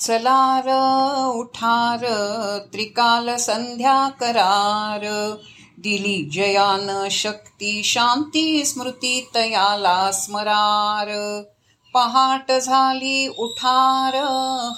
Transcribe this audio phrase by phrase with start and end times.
[0.00, 0.68] चलार
[1.34, 1.98] उठार
[2.72, 5.34] त्रिकाल संध्या करार.
[5.78, 11.42] दिली जयान शक्ती शांती स्मृती तयाला स्मरार.
[11.94, 14.14] पहाट झाली उठार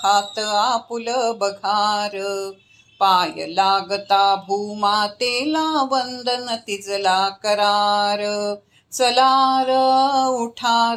[0.04, 1.08] हात आपुल
[1.40, 2.10] बघार.
[3.00, 8.54] पाय लागता भूमातेला वंदन तिजला करार.
[8.92, 9.68] चलार
[10.28, 10.96] उठार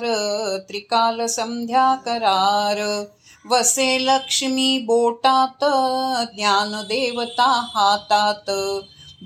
[0.69, 3.03] त्रिकाल संध्या करार.
[3.51, 5.63] वसे लक्ष्मी बोटात
[6.35, 8.51] ज्ञान देवता हातात.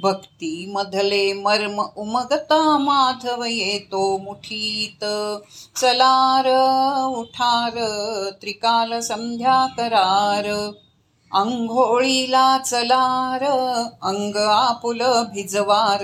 [0.03, 5.03] भक्ती मधले मर्म उमगता माधव येतो मुठीत.
[5.75, 6.45] चलार
[7.05, 7.72] उठार
[8.41, 10.72] त्रिकाल संध्या करार.
[11.34, 13.44] अंघोळीला चलार
[14.02, 15.02] अंग आपुल
[15.34, 16.02] भिजवार.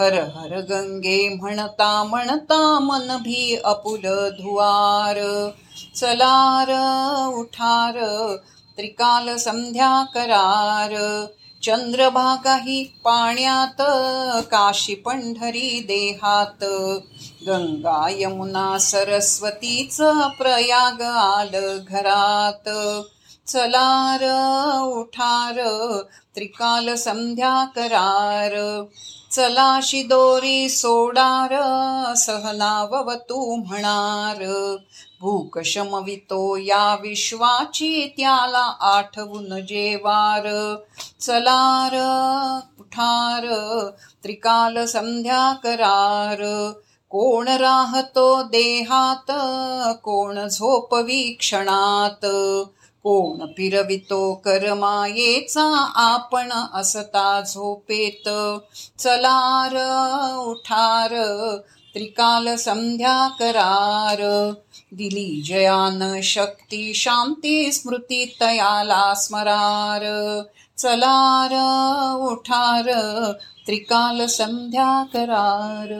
[0.00, 5.50] हर हर गंगे म्हणता म्हणता मन भी अपुल धुवार.
[5.96, 6.70] चलार
[7.34, 7.96] उठार
[8.76, 11.24] त्रिकाल संध्या करार.
[11.62, 13.82] चंद्रभागाही पाण्यात
[14.50, 16.64] काशी पंढरी देहात.
[17.46, 19.96] गंगा यमुना सरस्वतीच
[20.38, 22.68] प्रयाग आल घरात.
[23.48, 24.22] चलार
[24.84, 25.54] उठार
[26.34, 28.84] त्रिकाल संध्या करार.
[29.30, 31.54] चलाशी दोरी सोडार
[32.14, 34.76] सहनावतू म्हणार.
[35.20, 40.76] भूक शमवितो या विश्वाची त्याला आठवून जेवार.
[41.20, 41.94] चलार
[42.80, 43.46] उठार
[44.22, 46.72] त्रिकाल संध्या करार.
[47.10, 49.32] कोण राहतो देहात
[50.02, 52.26] कोण झोपवी क्षणात.
[53.08, 58.28] कोण फिरवितो करमायेचा आपण असता झोपेत.
[58.98, 59.74] चलार
[60.38, 61.14] उठार
[61.94, 64.50] त्रिकाल संध्या करार.
[64.92, 70.42] दिली जयान शक्ती शांती स्मृती तयाला स्मरार.
[70.78, 71.52] चलार
[72.30, 72.92] उठार
[73.66, 75.94] त्रिकाल संध्या करार.